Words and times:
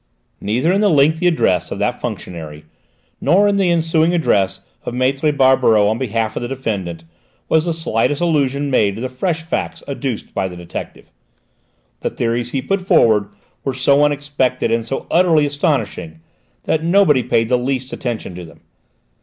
Neither 0.39 0.71
in 0.73 0.81
the 0.81 0.89
lengthy 0.89 1.27
address 1.27 1.69
of 1.69 1.77
that 1.77 2.01
functionary, 2.01 2.65
nor 3.21 3.47
in 3.47 3.57
the 3.57 3.69
ensuing 3.69 4.15
address 4.15 4.61
of 4.83 4.95
Maître 4.95 5.31
Barberoux 5.37 5.85
on 5.87 5.99
behalf 5.99 6.35
of 6.35 6.41
the 6.41 6.47
defendant, 6.47 7.03
was 7.47 7.65
the 7.65 7.71
slightest 7.75 8.19
allusion 8.19 8.71
made 8.71 8.95
to 8.95 9.01
the 9.01 9.09
fresh 9.09 9.43
facts 9.43 9.83
adduced 9.87 10.33
by 10.33 10.47
the 10.47 10.57
detective. 10.57 11.11
The 11.99 12.09
theories 12.09 12.49
he 12.49 12.63
put 12.63 12.81
forward 12.81 13.29
were 13.63 13.75
so 13.75 14.03
unexpected 14.03 14.71
and 14.71 14.83
so 14.87 15.05
utterly 15.11 15.45
astonishing 15.45 16.19
that 16.63 16.83
nobody 16.83 17.21
paid 17.21 17.49
the 17.49 17.59
least 17.59 17.93
attention 17.93 18.33
to 18.33 18.43
them! 18.43 18.61